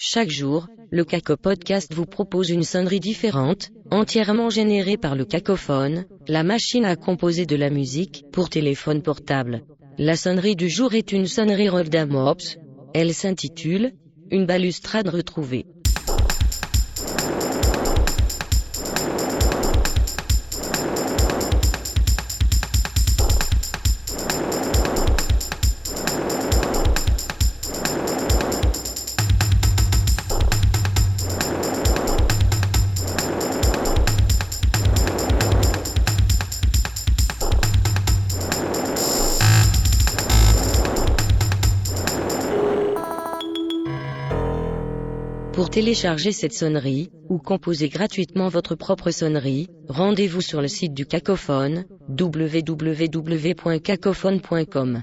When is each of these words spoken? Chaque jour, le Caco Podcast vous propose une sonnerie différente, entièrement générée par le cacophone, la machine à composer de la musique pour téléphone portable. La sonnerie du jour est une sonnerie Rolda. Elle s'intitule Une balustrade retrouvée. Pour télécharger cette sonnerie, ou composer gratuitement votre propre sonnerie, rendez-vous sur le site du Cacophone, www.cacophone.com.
Chaque 0.00 0.30
jour, 0.30 0.68
le 0.92 1.04
Caco 1.04 1.36
Podcast 1.36 1.92
vous 1.92 2.06
propose 2.06 2.50
une 2.50 2.62
sonnerie 2.62 3.00
différente, 3.00 3.70
entièrement 3.90 4.48
générée 4.48 4.96
par 4.96 5.16
le 5.16 5.24
cacophone, 5.24 6.04
la 6.28 6.44
machine 6.44 6.84
à 6.84 6.94
composer 6.94 7.46
de 7.46 7.56
la 7.56 7.68
musique 7.68 8.24
pour 8.30 8.48
téléphone 8.48 9.02
portable. 9.02 9.64
La 9.98 10.14
sonnerie 10.14 10.54
du 10.54 10.68
jour 10.68 10.94
est 10.94 11.10
une 11.10 11.26
sonnerie 11.26 11.68
Rolda. 11.68 12.06
Elle 12.94 13.12
s'intitule 13.12 13.90
Une 14.30 14.46
balustrade 14.46 15.08
retrouvée. 15.08 15.66
Pour 45.58 45.70
télécharger 45.70 46.30
cette 46.30 46.52
sonnerie, 46.52 47.10
ou 47.28 47.38
composer 47.38 47.88
gratuitement 47.88 48.46
votre 48.46 48.76
propre 48.76 49.10
sonnerie, 49.10 49.66
rendez-vous 49.88 50.40
sur 50.40 50.62
le 50.62 50.68
site 50.68 50.94
du 50.94 51.04
Cacophone, 51.04 51.84
www.cacophone.com. 52.08 55.02